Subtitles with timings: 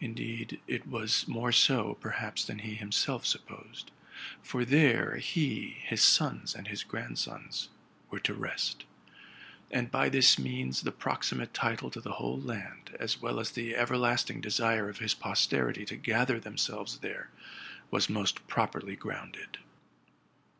[0.00, 3.92] Indeed, it was more so, perhaps, than he himself supposed:
[4.42, 7.68] for there he, his sons and his grandsons,
[8.10, 8.82] were to rest;
[9.70, 13.52] and by this means the prox imate title to the whole land, as well as
[13.52, 17.30] the everlasting desire of his posterity to gather themselves there,
[17.92, 19.58] was most properly grounded.